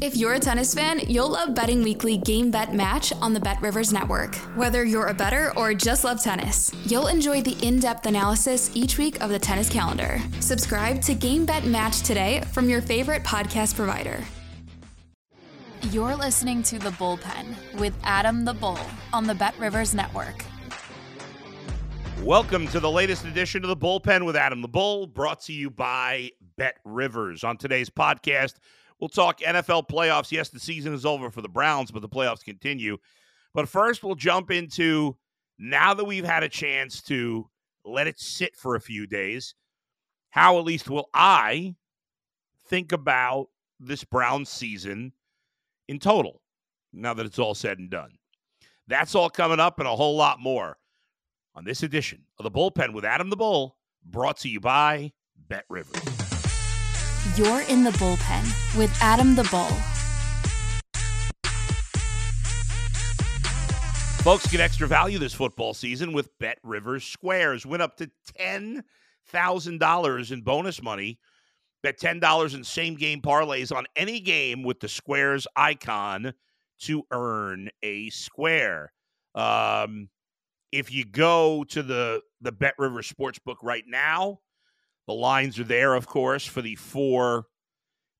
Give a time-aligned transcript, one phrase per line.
[0.00, 3.60] If you're a tennis fan, you'll love Betting Weekly Game Bet Match on the Bet
[3.60, 4.34] Rivers Network.
[4.56, 8.98] Whether you're a better or just love tennis, you'll enjoy the in depth analysis each
[8.98, 10.18] week of the tennis calendar.
[10.40, 14.24] Subscribe to Game Bet Match today from your favorite podcast provider.
[15.90, 18.78] You're listening to The Bullpen with Adam the Bull
[19.12, 20.44] on the Bet Rivers Network.
[22.22, 25.70] Welcome to the latest edition of the Bullpen with Adam the Bull, brought to you
[25.70, 27.44] by Bet Rivers.
[27.44, 28.54] On today's podcast,
[29.02, 30.30] We'll talk NFL playoffs.
[30.30, 32.98] Yes, the season is over for the Browns, but the playoffs continue.
[33.52, 35.16] But first, we'll jump into
[35.58, 37.50] now that we've had a chance to
[37.84, 39.56] let it sit for a few days,
[40.30, 41.74] how at least will I
[42.68, 43.48] think about
[43.80, 45.12] this Browns season
[45.88, 46.40] in total
[46.92, 48.12] now that it's all said and done.
[48.86, 50.78] That's all coming up and a whole lot more
[51.56, 55.10] on this edition of the Bullpen with Adam the Bull, brought to you by
[55.48, 56.11] Bet Rivers.
[57.36, 59.70] You're in the bullpen with Adam the Bull.
[64.24, 67.64] Folks get extra value this football season with Bet Rivers Squares.
[67.64, 68.10] Win up to
[68.40, 71.20] $10,000 in bonus money.
[71.84, 76.34] Bet $10 in same game parlays on any game with the Squares icon
[76.80, 78.92] to earn a square.
[79.36, 80.08] Um,
[80.72, 84.40] if you go to the, the Bet Rivers Sportsbook right now,
[85.06, 87.46] the lines are there, of course, for the four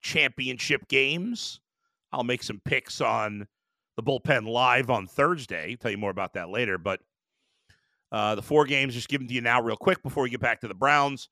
[0.03, 1.61] championship games.
[2.13, 3.47] I'll make some picks on
[3.97, 5.77] the bullpen live on Thursday.
[5.77, 6.79] Tell you more about that later.
[6.79, 7.01] But
[8.11, 10.61] uh, the four games, just giving to you now, real quick, before we get back
[10.61, 11.29] to the Browns.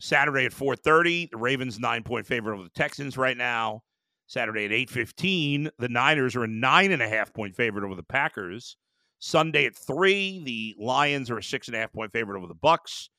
[0.00, 3.82] Saturday at 4:30, the Ravens nine point favorite over the Texans right now.
[4.26, 8.02] Saturday at 8:15, the Niners are a nine and a half point favorite over the
[8.02, 8.76] Packers.
[9.18, 12.54] Sunday at three, the Lions are a six and a half point favorite over the
[12.54, 13.10] Bucks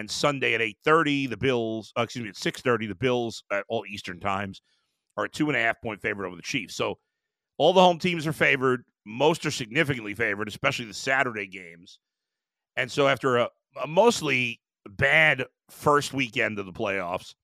[0.00, 3.84] and Sunday at 8:30, the Bills, uh, excuse me, at 6:30, the Bills at all
[3.86, 4.62] Eastern times
[5.16, 6.74] are a two and a half point favorite over the Chiefs.
[6.74, 6.98] So
[7.58, 8.84] all the home teams are favored.
[9.04, 12.00] Most are significantly favored, especially the Saturday games.
[12.76, 13.48] And so after a,
[13.82, 17.34] a mostly bad first weekend of the playoffs,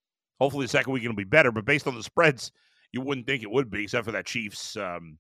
[0.41, 1.53] hopefully the second weekend will be better.
[1.53, 2.51] But based on the spreads,
[2.93, 5.19] you wouldn't think it would be, except for that Chiefs um,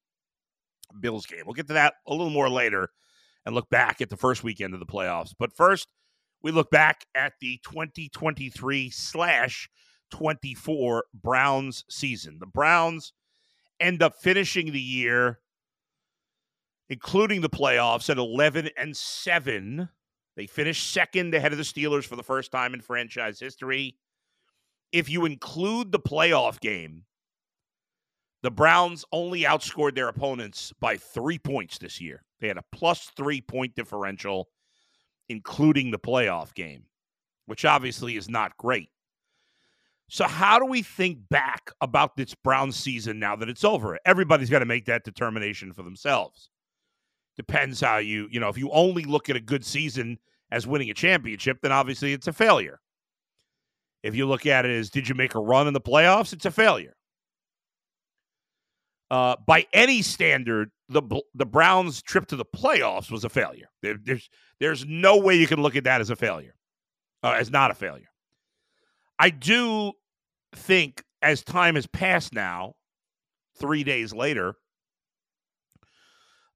[1.00, 1.42] Bills game.
[1.44, 2.88] We'll get to that a little more later
[3.44, 5.34] and look back at the first weekend of the playoffs.
[5.38, 5.88] But first
[6.42, 9.68] we look back at the 2023 slash
[10.10, 12.38] 24 Browns season.
[12.38, 13.12] The Browns
[13.80, 15.40] end up finishing the year,
[16.88, 19.88] including the playoffs, at 11 and 7.
[20.36, 23.96] They finished second ahead of the Steelers for the first time in franchise history.
[24.92, 27.04] If you include the playoff game,
[28.42, 32.22] the Browns only outscored their opponents by three points this year.
[32.40, 34.48] They had a plus three point differential
[35.28, 36.84] including the playoff game,
[37.46, 38.90] which obviously is not great.
[40.08, 43.98] So, how do we think back about this Brown season now that it's over?
[44.04, 46.48] Everybody's got to make that determination for themselves.
[47.36, 50.18] Depends how you, you know, if you only look at a good season
[50.50, 52.80] as winning a championship, then obviously it's a failure.
[54.02, 56.46] If you look at it as did you make a run in the playoffs, it's
[56.46, 56.94] a failure.
[59.10, 61.02] Uh, by any standard, the
[61.34, 63.68] the Browns' trip to the playoffs was a failure.
[63.82, 64.28] There, there's
[64.58, 66.54] there's no way you can look at that as a failure,
[67.22, 68.08] uh, as not a failure.
[69.18, 69.92] I do
[70.54, 72.74] think as time has passed now,
[73.58, 74.54] three days later,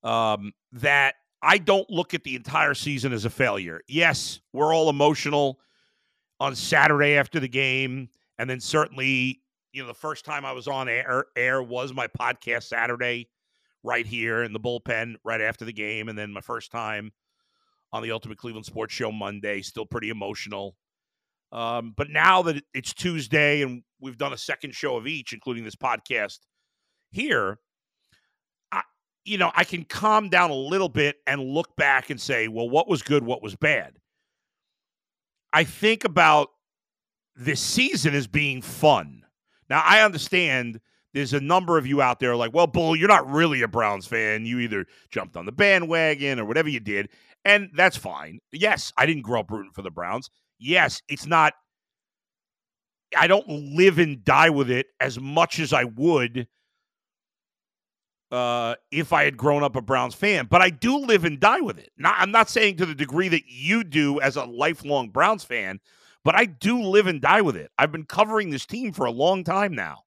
[0.03, 3.81] um, that I don't look at the entire season as a failure.
[3.89, 5.59] Yes, we're all emotional
[6.39, 9.41] on Saturday after the game, and then certainly,
[9.73, 13.29] you know, the first time I was on air, air was my podcast Saturday,
[13.83, 17.13] right here in the bullpen right after the game, and then my first time
[17.93, 19.63] on the Ultimate Cleveland Sports Show Monday.
[19.63, 20.77] Still pretty emotional.
[21.53, 25.65] Um, but now that it's Tuesday and we've done a second show of each, including
[25.65, 26.39] this podcast
[27.11, 27.59] here,
[28.71, 28.83] I,
[29.25, 32.69] you know, I can calm down a little bit and look back and say, well,
[32.69, 33.95] what was good, what was bad.
[35.53, 36.51] I think about
[37.35, 39.20] this season as being fun.
[39.71, 40.81] Now, I understand
[41.15, 44.07] there's a number of you out there like, well, Bull, you're not really a Browns
[44.07, 44.45] fan.
[44.45, 47.09] You either jumped on the bandwagon or whatever you did.
[47.45, 48.41] And that's fine.
[48.53, 50.29] Yes, I didn't grow up rooting for the Browns.
[50.59, 51.55] Yes, it's not,
[53.17, 56.47] I don't live and die with it as much as I would
[58.31, 61.61] uh, if I had grown up a Browns fan, but I do live and die
[61.61, 61.91] with it.
[61.97, 65.81] Not, I'm not saying to the degree that you do as a lifelong Browns fan,
[66.25, 67.71] but I do live and die with it.
[67.79, 70.05] I've been covering this team for a long time now.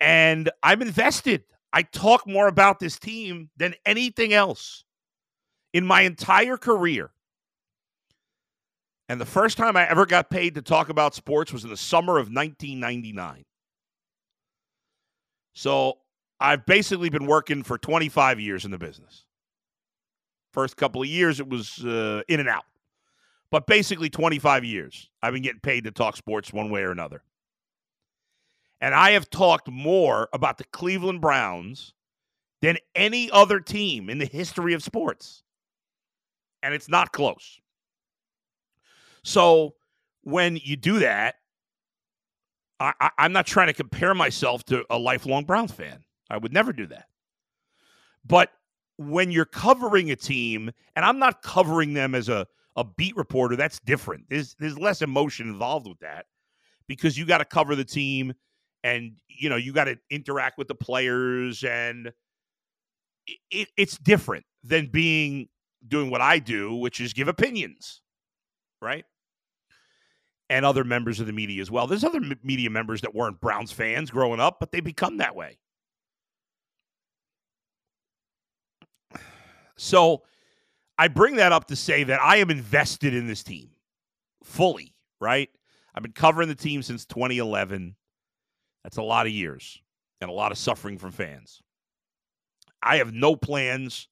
[0.00, 1.44] And I'm invested.
[1.72, 4.84] I talk more about this team than anything else
[5.72, 7.10] in my entire career.
[9.08, 11.76] And the first time I ever got paid to talk about sports was in the
[11.76, 13.44] summer of 1999.
[15.54, 15.98] So
[16.40, 19.24] I've basically been working for 25 years in the business.
[20.52, 22.64] First couple of years, it was uh, in and out.
[23.50, 27.22] But basically, 25 years, I've been getting paid to talk sports one way or another.
[28.80, 31.94] And I have talked more about the Cleveland Browns
[32.60, 35.42] than any other team in the history of sports.
[36.62, 37.60] And it's not close.
[39.22, 39.74] So
[40.22, 41.36] when you do that,
[42.80, 46.04] I, am not trying to compare myself to a lifelong Browns fan.
[46.28, 47.06] I would never do that.
[48.24, 48.50] But
[48.96, 52.46] when you're covering a team, and I'm not covering them as a,
[52.76, 54.24] a beat reporter, that's different.
[54.28, 56.26] There's there's less emotion involved with that
[56.88, 58.34] because you got to cover the team
[58.82, 62.12] and you know you got to interact with the players and
[63.50, 65.48] it, it's different than being
[65.86, 68.02] doing what I do, which is give opinions,
[68.80, 69.04] right?
[70.50, 71.86] And other members of the media as well.
[71.86, 75.58] There's other media members that weren't Browns fans growing up, but they become that way.
[79.76, 80.22] So
[80.98, 83.70] I bring that up to say that I am invested in this team
[84.42, 85.50] fully, right?
[85.94, 87.96] I've been covering the team since 2011.
[88.82, 89.80] That's a lot of years
[90.20, 91.60] and a lot of suffering from fans.
[92.82, 94.08] I have no plans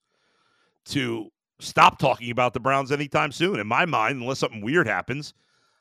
[0.86, 1.30] to
[1.60, 3.60] stop talking about the Browns anytime soon.
[3.60, 5.34] In my mind, unless something weird happens,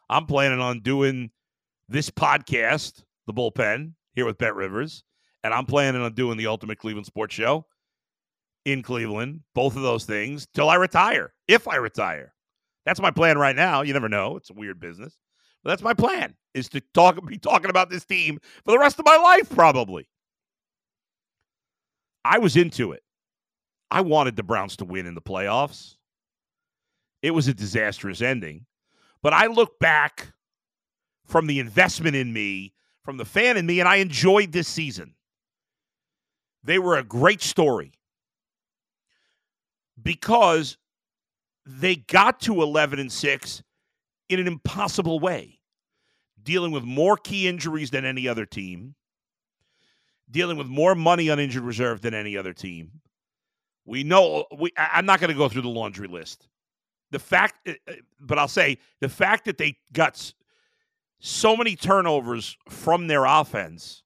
[0.10, 1.32] I'm planning on doing
[1.88, 5.04] this podcast, The Bullpen, here with Bet Rivers,
[5.44, 7.66] and I'm planning on doing the Ultimate Cleveland Sports Show
[8.66, 12.34] in Cleveland, both of those things, till I retire, if I retire.
[12.86, 13.82] That's my plan right now.
[13.82, 14.38] You never know.
[14.38, 15.18] It's a weird business.
[15.64, 19.00] But that's my plan is to talk be talking about this team for the rest
[19.00, 20.08] of my life, probably.
[22.26, 23.04] I was into it.
[23.90, 25.96] I wanted the Browns to win in the playoffs.
[27.22, 28.66] It was a disastrous ending.
[29.22, 30.34] But I look back
[31.28, 32.74] from the investment in me,
[33.04, 35.14] from the fan in me, and I enjoyed this season.
[36.64, 37.94] They were a great story
[40.02, 40.78] because
[41.66, 43.64] they got to 11 and 6
[44.30, 45.60] in an impossible way,
[46.42, 48.96] dealing with more key injuries than any other team,
[50.30, 52.92] dealing with more money on injured reserve than any other team.
[53.86, 56.48] We know we I'm not going to go through the laundry list.
[57.12, 60.34] The fact uh, uh, but I'll say the fact that they got
[61.20, 64.04] so many turnovers from their offense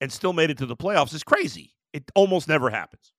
[0.00, 1.74] and still made it to the playoffs is crazy.
[1.92, 3.12] It almost never happens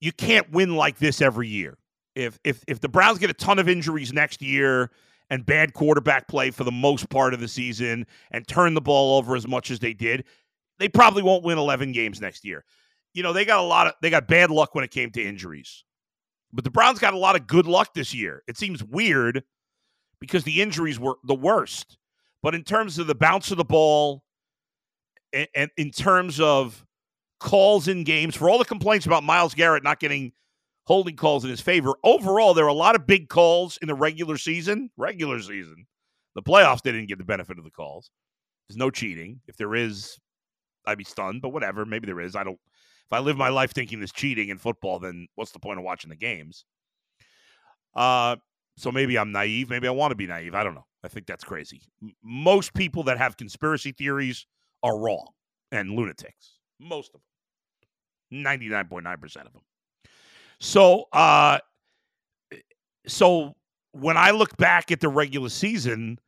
[0.00, 1.78] you can't win like this every year.
[2.14, 4.90] If if if the Browns get a ton of injuries next year
[5.28, 9.18] and bad quarterback play for the most part of the season and turn the ball
[9.18, 10.24] over as much as they did,
[10.78, 12.64] they probably won't win 11 games next year.
[13.12, 15.22] You know, they got a lot of they got bad luck when it came to
[15.22, 15.84] injuries.
[16.52, 18.42] But the Browns got a lot of good luck this year.
[18.46, 19.42] It seems weird
[20.20, 21.98] because the injuries were the worst.
[22.42, 24.22] But in terms of the bounce of the ball
[25.32, 26.84] and, and in terms of
[27.38, 30.32] calls in games, for all the complaints about Myles Garrett not getting
[30.84, 33.94] holding calls in his favor, overall, there are a lot of big calls in the
[33.94, 34.90] regular season.
[34.96, 35.86] Regular season.
[36.34, 38.10] The playoffs, they didn't get the benefit of the calls.
[38.68, 39.40] There's no cheating.
[39.46, 40.18] If there is,
[40.86, 41.84] I'd be stunned, but whatever.
[41.84, 42.36] Maybe there is.
[42.36, 42.58] I don't.
[43.06, 45.84] If I live my life thinking there's cheating in football, then what's the point of
[45.84, 46.64] watching the games?
[47.94, 48.36] Uh,
[48.76, 49.70] so maybe I'm naive.
[49.70, 50.54] Maybe I want to be naive.
[50.54, 50.86] I don't know.
[51.04, 51.82] I think that's crazy.
[52.22, 54.44] Most people that have conspiracy theories
[54.82, 55.28] are wrong
[55.70, 56.55] and lunatics.
[56.80, 57.20] Most of
[58.32, 58.44] them.
[58.44, 59.62] 99.9% of them.
[60.60, 61.58] So, uh,
[63.06, 63.54] so
[63.92, 66.18] when I look back at the regular season,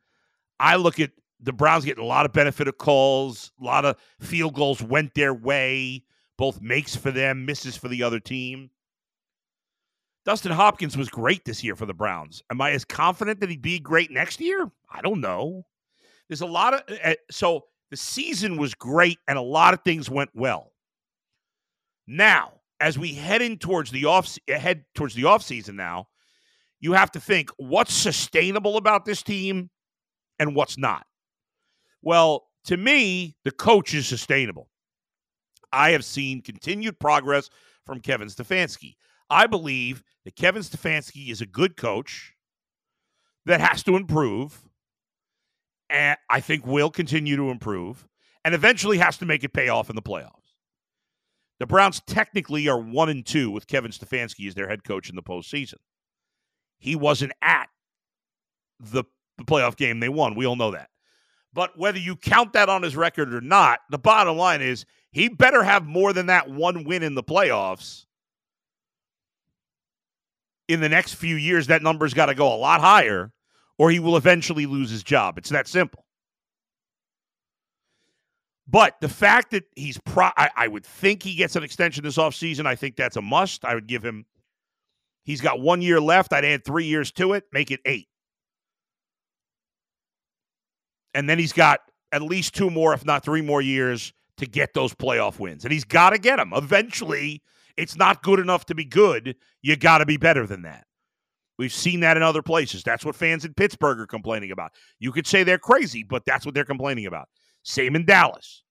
[0.59, 3.95] I look at the Browns getting a lot of benefit of calls, a lot of
[4.19, 6.03] field goals went their way,
[6.37, 8.69] both makes for them, misses for the other team.
[10.25, 12.43] Dustin Hopkins was great this year for the Browns.
[12.51, 14.69] Am I as confident that he'd be great next year?
[14.91, 15.65] I don't know.
[16.27, 20.09] There's a lot of uh, so the season was great and a lot of things
[20.09, 20.71] went well.
[22.07, 26.07] Now, as we head in towards the off head towards the off season now,
[26.79, 29.69] you have to think what's sustainable about this team
[30.39, 31.05] and what's not.
[32.01, 34.69] Well, to me, the coach is sustainable.
[35.71, 37.49] I have seen continued progress
[37.85, 38.95] from Kevin Stefanski.
[39.29, 42.33] I believe that Kevin Stefanski is a good coach
[43.45, 44.68] that has to improve
[45.89, 48.07] and I think will continue to improve.
[48.45, 50.55] and eventually has to make it pay off in the playoffs.
[51.59, 55.15] The Browns technically are one and two with Kevin Stefanski as their head coach in
[55.15, 55.75] the postseason.
[56.77, 57.67] He wasn't at
[58.79, 59.03] the,
[59.37, 60.35] the playoff game they won.
[60.35, 60.89] We all know that.
[61.51, 65.27] But whether you count that on his record or not, the bottom line is he
[65.27, 68.05] better have more than that one win in the playoffs.
[70.69, 73.33] In the next few years, that number's got to go a lot higher,
[73.79, 75.37] or he will eventually lose his job.
[75.39, 76.05] It's that simple.
[78.67, 82.17] But the fact that he's pro, I, I, would think he gets an extension this
[82.17, 82.67] offseason.
[82.67, 83.65] I think that's a must.
[83.65, 84.25] I would give him,
[85.23, 86.33] he's got one year left.
[86.33, 88.09] I'd add three years to it, make it eight.
[91.15, 91.79] And then he's got
[92.11, 95.63] at least two more, if not three more years to get those playoff wins.
[95.63, 96.51] And he's got to get them.
[96.53, 97.41] Eventually,
[97.75, 99.35] it's not good enough to be good.
[99.63, 100.85] You got to be better than that.
[101.59, 102.83] We've seen that in other places.
[102.83, 104.71] That's what fans in Pittsburgh are complaining about.
[104.97, 107.27] You could say they're crazy, but that's what they're complaining about.
[107.63, 108.63] Same in Dallas.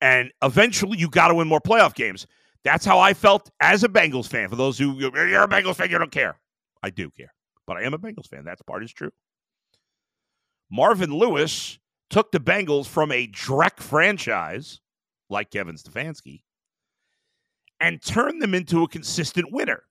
[0.00, 2.28] And eventually, you got to win more playoff games.
[2.62, 4.48] That's how I felt as a Bengals fan.
[4.48, 6.38] For those who you're a Bengals fan, you don't care.
[6.80, 7.34] I do care,
[7.66, 8.44] but I am a Bengals fan.
[8.44, 9.10] That part is true.
[10.70, 14.80] Marvin Lewis took the Bengals from a Drek franchise
[15.28, 16.42] like Kevin Stefanski
[17.80, 19.82] and turned them into a consistent winner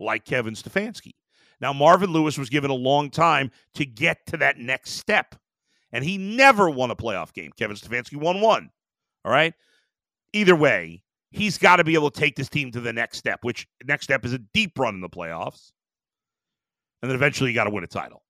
[0.00, 1.12] like Kevin Stefanski.
[1.60, 5.36] Now, Marvin Lewis was given a long time to get to that next step
[5.92, 7.52] and he never won a playoff game.
[7.56, 8.70] Kevin Stefanski won one.
[9.24, 9.54] All right.
[10.32, 13.40] Either way, he's got to be able to take this team to the next step,
[13.42, 15.72] which next step is a deep run in the playoffs.
[17.02, 18.22] And then eventually you got to win a title.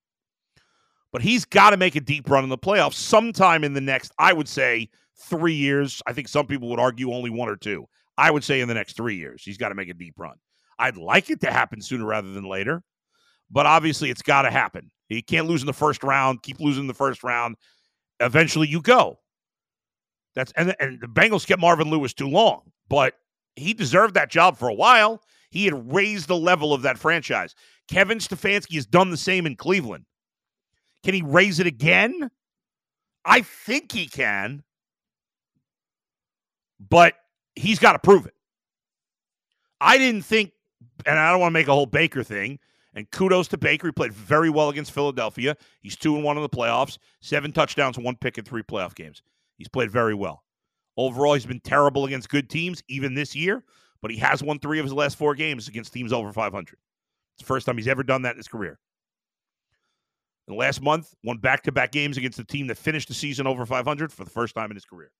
[1.13, 4.13] But he's got to make a deep run in the playoffs sometime in the next,
[4.19, 6.03] I would say, three years.
[6.07, 7.87] I think some people would argue only one or two.
[8.19, 10.37] I would say in the next three years, he's got to make a deep run.
[10.83, 12.83] I'd like it to happen sooner rather than later,
[13.51, 14.91] but obviously it's got to happen.
[15.09, 17.57] You can't lose in the first round, keep losing the first round.
[18.19, 19.19] Eventually you go.
[20.35, 23.15] That's and, and the Bengals kept Marvin Lewis too long, but
[23.55, 25.23] he deserved that job for a while.
[25.51, 27.55] He had raised the level of that franchise.
[27.89, 30.07] Kevin Stefanski has done the same in Cleveland.
[31.05, 32.31] Can he raise it again?
[33.25, 34.65] I think he can,
[36.81, 37.15] but
[37.55, 38.35] he's got to prove it.
[39.81, 40.53] I didn't think,
[41.07, 42.59] and I don't want to make a whole Baker thing.
[42.95, 43.89] And kudos to Baker.
[43.89, 45.57] He played very well against Philadelphia.
[45.81, 49.23] He's two and one in the playoffs, seven touchdowns, one pick in three playoff games.
[49.57, 50.45] He's played very well.
[50.97, 53.65] Overall, he's been terrible against good teams, even this year,
[54.03, 56.77] but he has won three of his last four games against teams over 500.
[57.35, 58.79] It's the first time he's ever done that in his career.
[60.49, 63.47] The last month, won back to back games against the team that finished the season
[63.47, 65.13] over 500 for the first time in his career.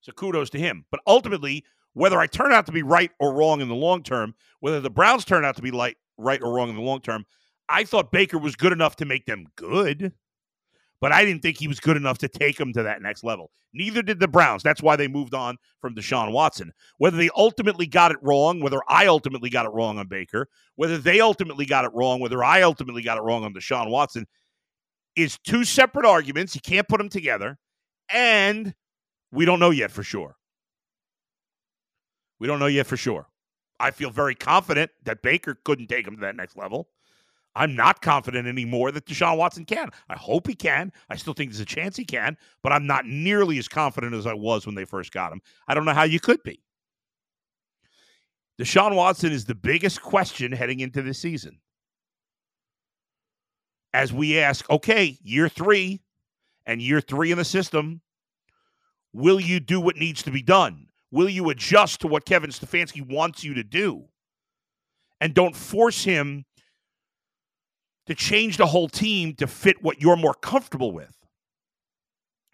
[0.00, 0.84] So kudos to him.
[0.90, 1.64] But ultimately,
[1.94, 4.90] whether I turn out to be right or wrong in the long term, whether the
[4.90, 7.24] Browns turn out to be light, right or wrong in the long term.
[7.68, 10.12] I thought Baker was good enough to make them good,
[11.00, 13.50] but I didn't think he was good enough to take them to that next level.
[13.74, 14.62] Neither did the Browns.
[14.62, 16.72] That's why they moved on from Deshaun Watson.
[16.98, 20.98] Whether they ultimately got it wrong, whether I ultimately got it wrong on Baker, whether
[20.98, 24.26] they ultimately got it wrong, whether I ultimately got it wrong on Deshaun Watson,
[25.16, 26.54] is two separate arguments.
[26.54, 27.58] You can't put them together.
[28.10, 28.74] And
[29.30, 30.36] we don't know yet for sure.
[32.42, 33.28] We don't know yet for sure.
[33.78, 36.88] I feel very confident that Baker couldn't take him to that next level.
[37.54, 39.90] I'm not confident anymore that Deshaun Watson can.
[40.08, 40.92] I hope he can.
[41.08, 44.26] I still think there's a chance he can, but I'm not nearly as confident as
[44.26, 45.40] I was when they first got him.
[45.68, 46.60] I don't know how you could be.
[48.60, 51.60] Deshaun Watson is the biggest question heading into this season.
[53.94, 56.02] As we ask, okay, year three
[56.66, 58.00] and year three in the system,
[59.12, 60.88] will you do what needs to be done?
[61.12, 64.06] Will you adjust to what Kevin Stefanski wants you to do?
[65.20, 66.46] And don't force him
[68.06, 71.14] to change the whole team to fit what you're more comfortable with.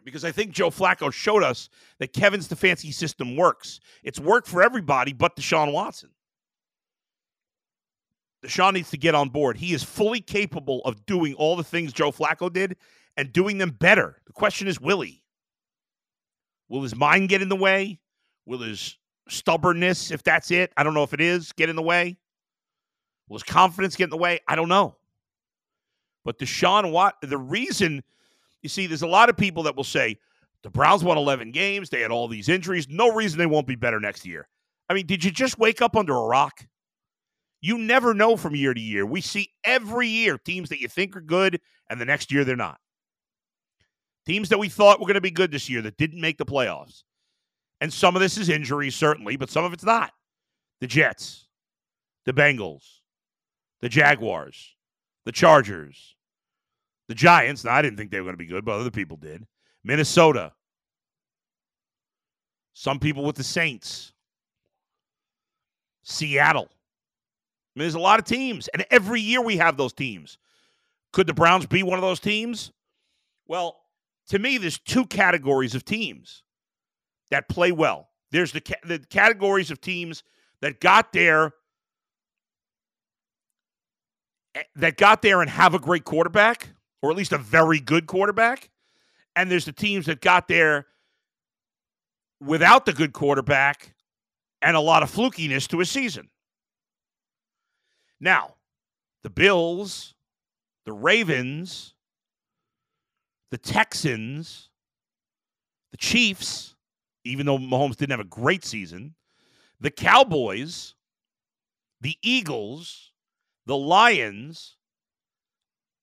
[0.05, 1.69] Because I think Joe Flacco showed us
[2.01, 3.79] that Kevin Stefanski's system works.
[4.03, 6.11] It's worked for everybody but Deshaun Watson.
[8.45, 9.57] Deshaun needs to get on board.
[9.57, 12.77] He is fully capable of doing all the things Joe Flacco did
[13.17, 14.21] and doing them better.
[14.27, 15.23] The question is, will he?
[16.69, 17.99] Will his mind get in the way?
[18.49, 18.97] Will his
[19.29, 22.17] stubbornness, if that's it, I don't know if it is, get in the way?
[23.29, 24.41] Will his confidence get in the way?
[24.49, 24.97] I don't know.
[26.25, 28.03] But Deshaun Watt, the reason,
[28.63, 30.17] you see, there's a lot of people that will say
[30.63, 33.77] the Browns won 11 games, they had all these injuries, no reason they won't be
[33.77, 34.49] better next year.
[34.89, 36.67] I mean, did you just wake up under a rock?
[37.61, 39.05] You never know from year to year.
[39.05, 42.57] We see every year teams that you think are good, and the next year they're
[42.57, 42.81] not.
[44.25, 46.47] Teams that we thought were going to be good this year that didn't make the
[46.47, 47.03] playoffs.
[47.81, 50.13] And some of this is injury, certainly, but some of it's not.
[50.81, 51.47] The Jets,
[52.25, 52.85] the Bengals,
[53.81, 54.75] the Jaguars,
[55.25, 56.17] the Chargers,
[57.09, 59.17] The Giants, now I didn't think they were going to be good, but other people
[59.17, 59.47] did.
[59.83, 60.53] Minnesota.
[62.75, 64.13] Some people with the Saints.
[66.03, 66.69] Seattle.
[66.71, 70.39] I mean, there's a lot of teams, and every year we have those teams.
[71.13, 72.73] Could the Browns be one of those teams?
[73.47, 73.79] Well,
[74.29, 76.43] to me, there's two categories of teams
[77.31, 78.09] that play well.
[78.31, 80.23] There's the, ca- the categories of teams
[80.61, 81.55] that got there
[84.55, 86.69] eh, that got there and have a great quarterback,
[87.03, 88.71] or at least a very good quarterback.
[89.37, 90.87] And there's the teams that got there
[92.41, 93.95] without the good quarterback
[94.61, 96.29] and a lot of flukiness to a season.
[98.21, 98.55] Now,
[99.23, 100.15] the Bills,
[100.85, 101.95] the Ravens,
[103.51, 104.71] the Texans,
[105.93, 106.75] the Chiefs,
[107.29, 109.15] even though Mahomes didn't have a great season,
[109.81, 110.95] the Cowboys,
[112.01, 113.13] the Eagles,
[113.67, 114.77] the Lions.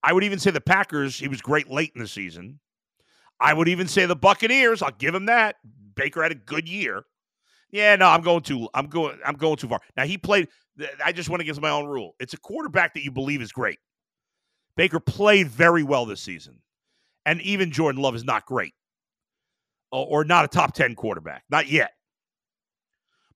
[0.03, 2.59] I would even say the Packers, he was great late in the season.
[3.39, 5.55] I would even say the Buccaneers, I'll give him that.
[5.95, 7.03] Baker had a good year.
[7.71, 9.81] Yeah, no, I'm going too I'm going I'm going too far.
[9.97, 10.47] Now he played
[11.03, 12.15] I just went against my own rule.
[12.19, 13.79] It's a quarterback that you believe is great.
[14.77, 16.59] Baker played very well this season.
[17.25, 18.73] And even Jordan Love is not great.
[19.91, 21.43] Or, or not a top 10 quarterback.
[21.49, 21.91] Not yet.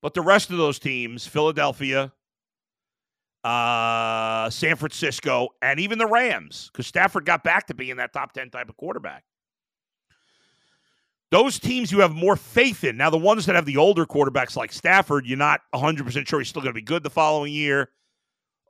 [0.02, 2.12] But the rest of those teams, Philadelphia,
[3.44, 8.32] uh, San Francisco, and even the Rams, because Stafford got back to being that top
[8.32, 9.24] 10 type of quarterback.
[11.30, 12.96] Those teams you have more faith in.
[12.96, 16.48] Now, the ones that have the older quarterbacks like Stafford, you're not 100% sure he's
[16.48, 17.90] still going to be good the following year.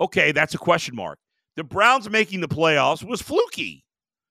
[0.00, 1.18] Okay, that's a question mark.
[1.56, 3.84] The Browns making the playoffs was fluky.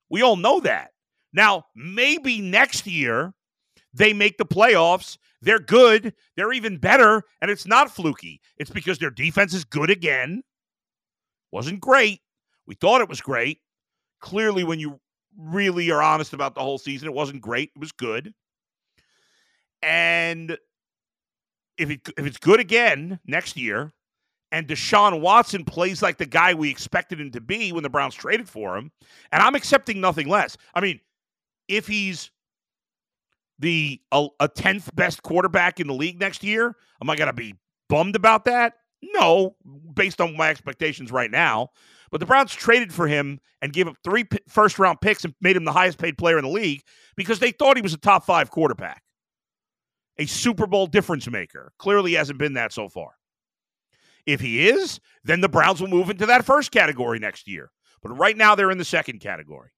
[0.10, 0.92] We all know that.
[1.34, 3.34] Now, maybe next year
[3.94, 5.18] they make the playoffs.
[5.42, 6.14] They're good.
[6.36, 7.24] They're even better.
[7.42, 8.42] And it's not fluky.
[8.58, 10.44] It's because their defense is good again.
[11.52, 12.22] Wasn't great.
[12.68, 13.60] We thought it was great.
[14.20, 15.00] Clearly, when you
[15.38, 17.08] really are honest about the whole season.
[17.08, 17.72] It wasn't great.
[17.76, 18.34] It was good.
[19.82, 20.58] And
[21.78, 23.94] if it, if it's good again next year,
[24.52, 28.16] and Deshaun Watson plays like the guy we expected him to be when the Browns
[28.16, 28.92] traded for him,
[29.32, 30.58] and I'm accepting nothing less.
[30.74, 31.00] I mean,
[31.68, 32.32] if he's
[33.60, 37.56] the uh, a tenth best quarterback in the league next year, am I gonna be
[37.88, 38.74] bummed about that?
[39.02, 39.56] No,
[39.94, 41.70] based on my expectations right now.
[42.12, 45.36] But the Browns traded for him and gave up three p- first round picks and
[45.42, 46.82] made him the highest paid player in the league
[47.16, 49.04] because they thought he was a top five quarterback,
[50.18, 51.72] a Super Bowl difference maker.
[51.78, 53.12] Clearly hasn't been that so far.
[54.26, 57.72] If he is, then the Browns will move into that first category next year.
[58.02, 59.72] But right now, they're in the second category.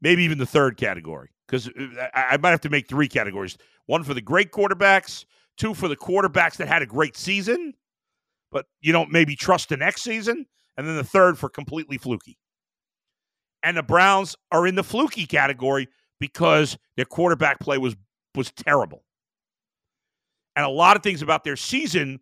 [0.00, 4.04] Maybe even the third category, because uh, I might have to make three categories one
[4.04, 5.24] for the great quarterbacks,
[5.56, 7.74] two for the quarterbacks that had a great season,
[8.50, 12.38] but you don't maybe trust the next season, and then the third for completely fluky.
[13.62, 15.88] And the Browns are in the fluky category
[16.20, 17.96] because their quarterback play was
[18.34, 19.04] was terrible.
[20.56, 22.20] And a lot of things about their season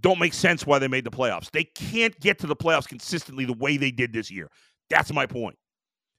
[0.00, 1.50] don't make sense why they made the playoffs.
[1.50, 4.50] They can't get to the playoffs consistently the way they did this year.
[4.90, 5.56] That's my point.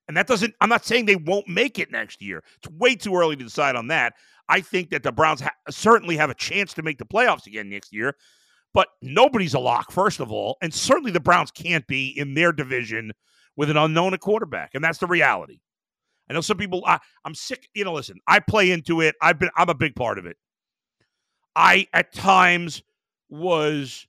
[0.08, 2.44] And that doesn't, I'm not saying they won't make it next year.
[2.58, 4.14] It's way too early to decide on that.
[4.50, 7.70] I think that the Browns ha- certainly have a chance to make the playoffs again
[7.70, 8.16] next year.
[8.74, 10.58] But nobody's a lock, first of all.
[10.62, 13.12] And certainly the Browns can't be in their division
[13.56, 14.72] with an unknown quarterback.
[14.76, 15.60] And that's the reality.
[16.30, 17.70] I know some people, I, I'm sick.
[17.74, 19.16] You know, listen, I play into it.
[19.22, 20.38] I've been, I'm a big part of it.
[21.56, 22.84] I, at times,
[23.30, 24.08] was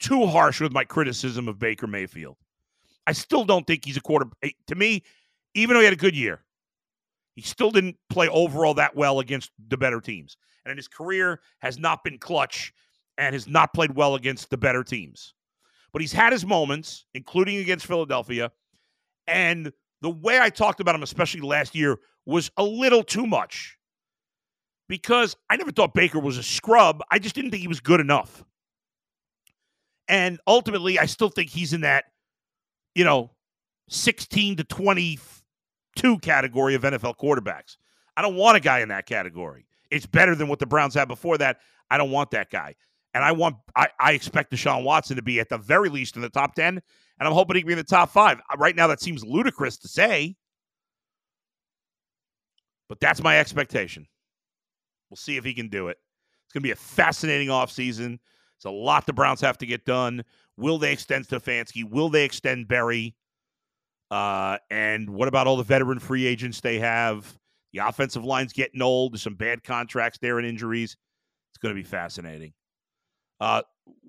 [0.00, 2.36] too harsh with my criticism of Baker Mayfield.
[3.06, 4.26] I still don't think he's a quarter.
[4.42, 5.02] Eh, to me,
[5.54, 6.40] even though he had a good year,
[7.34, 10.36] he still didn't play overall that well against the better teams.
[10.64, 12.72] And his career has not been clutch
[13.18, 15.34] and has not played well against the better teams.
[15.92, 18.52] But he's had his moments, including against Philadelphia.
[19.26, 23.78] And the way I talked about him, especially last year, was a little too much
[24.88, 27.02] because I never thought Baker was a scrub.
[27.10, 28.44] I just didn't think he was good enough.
[30.08, 32.04] And ultimately, I still think he's in that,
[32.94, 33.30] you know,
[33.88, 34.64] 16 to
[35.96, 37.76] 22 category of NFL quarterbacks.
[38.16, 39.66] I don't want a guy in that category.
[39.90, 41.58] It's better than what the Browns had before that.
[41.90, 42.74] I don't want that guy.
[43.14, 46.22] And I want I, I expect Deshaun Watson to be at the very least in
[46.22, 46.80] the top 10.
[47.18, 48.40] And I'm hoping he can be in the top five.
[48.50, 50.34] Uh, right now, that seems ludicrous to say.
[52.88, 54.06] But that's my expectation.
[55.10, 55.98] We'll see if he can do it.
[56.44, 58.18] It's going to be a fascinating offseason.
[58.56, 60.24] It's a lot the Browns have to get done.
[60.56, 61.88] Will they extend Stefanski?
[61.88, 63.14] Will they extend Berry?
[64.12, 67.38] Uh, and what about all the veteran free agents they have?
[67.72, 69.14] The offensive line's getting old.
[69.14, 70.98] There's some bad contracts there and injuries.
[71.50, 72.52] It's going to be fascinating.
[73.40, 73.62] Uh,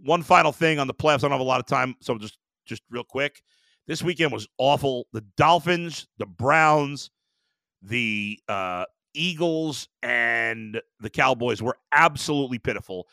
[0.03, 1.19] one final thing on the playoffs.
[1.19, 3.41] I don't have a lot of time, so just just real quick.
[3.87, 5.07] This weekend was awful.
[5.13, 7.09] The Dolphins, the Browns,
[7.81, 13.07] the uh, Eagles, and the Cowboys were absolutely pitiful.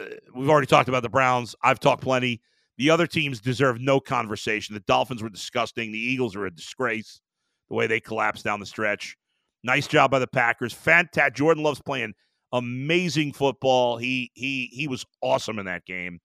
[0.00, 1.54] Uh, we've already talked about the Browns.
[1.62, 2.40] I've talked plenty.
[2.78, 4.74] The other teams deserve no conversation.
[4.74, 5.92] The Dolphins were disgusting.
[5.92, 7.20] The Eagles are a disgrace
[7.68, 9.16] the way they collapsed down the stretch.
[9.62, 10.72] Nice job by the Packers.
[10.72, 11.34] Fantastic.
[11.34, 12.14] Jordan Love's playing
[12.52, 13.96] amazing football.
[13.96, 16.20] He he he was awesome in that game.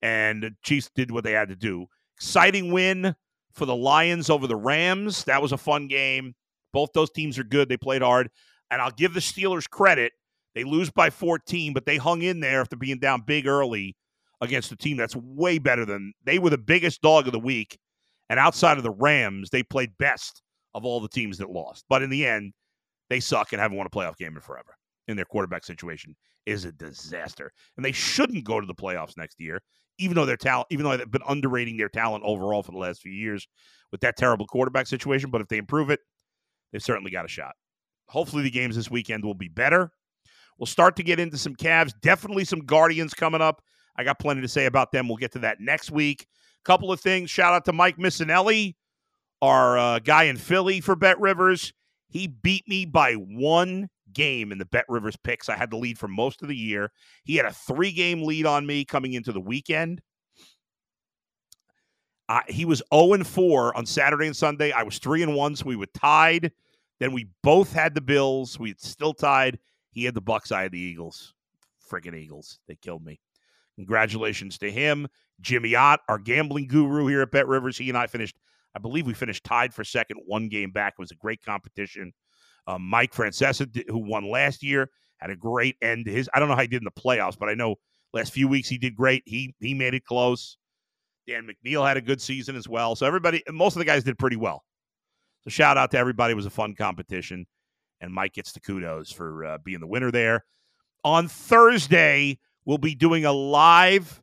[0.00, 1.86] And the Chiefs did what they had to do.
[2.16, 3.14] Exciting win
[3.52, 5.24] for the Lions over the Rams.
[5.24, 6.34] That was a fun game.
[6.72, 7.68] Both those teams are good.
[7.68, 8.30] They played hard.
[8.70, 10.12] And I'll give the Steelers credit.
[10.54, 13.96] They lose by 14, but they hung in there after being down big early
[14.42, 17.78] against a team that's way better than they were the biggest dog of the week.
[18.28, 20.42] And outside of the Rams, they played best
[20.74, 21.84] of all the teams that lost.
[21.88, 22.52] But in the end,
[23.08, 24.74] they suck and haven't won a playoff game in forever.
[25.08, 26.14] In their quarterback situation
[26.46, 29.60] is a disaster, and they shouldn't go to the playoffs next year.
[29.98, 33.00] Even though their talent, even though they've been underrating their talent overall for the last
[33.00, 33.46] few years
[33.90, 36.00] with that terrible quarterback situation, but if they improve it,
[36.72, 37.52] they've certainly got a shot.
[38.08, 39.90] Hopefully, the games this weekend will be better.
[40.58, 41.92] We'll start to get into some Cavs.
[42.00, 43.62] Definitely some Guardians coming up.
[43.96, 45.08] I got plenty to say about them.
[45.08, 46.26] We'll get to that next week.
[46.64, 47.30] Couple of things.
[47.30, 48.76] Shout out to Mike Missanelli,
[49.40, 51.72] our uh, guy in Philly for Bet Rivers.
[52.08, 55.48] He beat me by one game in the Bet Rivers picks.
[55.48, 56.92] I had the lead for most of the year.
[57.24, 60.02] He had a three game lead on me coming into the weekend.
[62.28, 64.72] Uh, he was 0 and 4 on Saturday and Sunday.
[64.72, 66.52] I was 3 and 1, so we were tied.
[67.00, 68.58] Then we both had the Bills.
[68.58, 69.58] We still tied.
[69.90, 70.52] He had the Bucks.
[70.52, 71.34] I had the Eagles.
[71.90, 72.60] Freaking Eagles.
[72.68, 73.20] They killed me.
[73.76, 75.08] Congratulations to him.
[75.40, 77.78] Jimmy Ott, our gambling guru here at Bet Rivers.
[77.78, 78.36] He and I finished,
[78.74, 80.94] I believe we finished tied for second, one game back.
[80.98, 82.12] It was a great competition.
[82.66, 86.28] Um, Mike Francesa, who won last year, had a great end to his.
[86.32, 87.76] I don't know how he did in the playoffs, but I know
[88.12, 89.22] last few weeks he did great.
[89.26, 90.56] He he made it close.
[91.26, 92.96] Dan McNeil had a good season as well.
[92.96, 94.64] So everybody, most of the guys did pretty well.
[95.42, 96.32] So shout out to everybody.
[96.32, 97.46] It was a fun competition,
[98.00, 100.44] and Mike gets the kudos for uh, being the winner there.
[101.04, 104.22] On Thursday, we'll be doing a live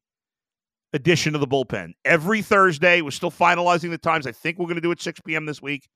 [0.93, 3.01] edition of the bullpen every Thursday.
[3.01, 4.25] We're still finalizing the times.
[4.25, 5.45] I think we're going to do it 6 p.m.
[5.45, 5.87] this week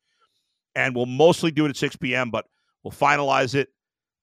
[0.75, 2.45] and we'll mostly do it at 6 p.m., but
[2.83, 3.69] we'll finalize it.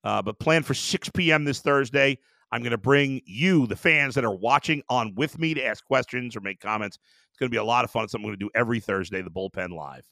[0.03, 1.45] Uh, but plan for 6 p.m.
[1.45, 2.19] this Thursday.
[2.53, 5.85] I'm going to bring you, the fans that are watching, on with me to ask
[5.85, 6.99] questions or make comments.
[7.31, 8.05] It's going to be a lot of fun.
[8.05, 10.03] It's something I'm going to do every Thursday, the bullpen live.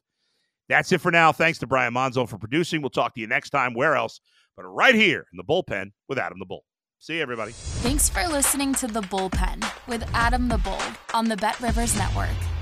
[0.68, 1.32] That's it for now.
[1.32, 2.82] Thanks to Brian Monzo for producing.
[2.82, 3.74] We'll talk to you next time.
[3.74, 4.20] Where else?
[4.56, 6.64] But right here in the bullpen with Adam the Bull.
[7.00, 7.52] See you, everybody.
[7.52, 10.82] Thanks for listening to The Bullpen with Adam the Bull
[11.14, 12.57] on the Bet Rivers Network.